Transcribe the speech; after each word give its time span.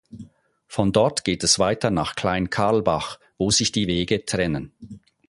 Von 0.65 0.91
dort 0.93 1.23
geht 1.25 1.43
es 1.43 1.59
weiter 1.59 1.91
nach 1.91 2.15
Kleinkarlbach, 2.15 3.19
wo 3.37 3.51
sich 3.51 3.71
die 3.71 3.85
Wege 3.85 4.25
trennen. 4.25 4.73